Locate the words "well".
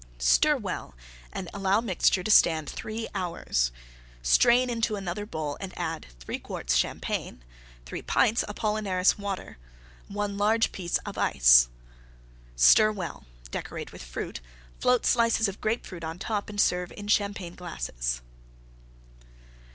0.57-0.95, 12.91-13.25